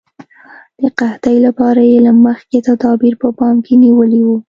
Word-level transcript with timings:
د 0.81 0.83
قحطۍ 0.99 1.37
لپاره 1.47 1.81
یې 1.89 1.97
له 2.07 2.11
مخکې 2.25 2.57
تدابیر 2.67 3.13
په 3.23 3.29
پام 3.39 3.55
کې 3.65 3.73
نیولي 3.83 4.21
وو. 4.23 4.37